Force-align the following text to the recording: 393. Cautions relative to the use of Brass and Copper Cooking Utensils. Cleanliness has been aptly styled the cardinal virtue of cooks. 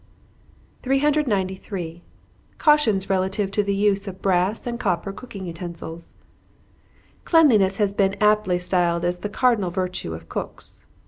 393. 0.81 2.01
Cautions 2.57 3.07
relative 3.07 3.51
to 3.51 3.61
the 3.61 3.75
use 3.75 4.07
of 4.07 4.19
Brass 4.19 4.65
and 4.65 4.79
Copper 4.79 5.13
Cooking 5.13 5.45
Utensils. 5.45 6.15
Cleanliness 7.23 7.77
has 7.77 7.93
been 7.93 8.15
aptly 8.19 8.57
styled 8.57 9.03
the 9.03 9.29
cardinal 9.29 9.69
virtue 9.69 10.15
of 10.15 10.27
cooks. 10.27 10.81